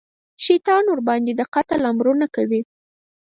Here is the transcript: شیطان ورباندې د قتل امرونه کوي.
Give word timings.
شیطان 0.45 0.83
ورباندې 0.87 1.31
د 1.35 1.41
قتل 1.53 1.81
امرونه 1.91 2.25
کوي. 2.35 2.61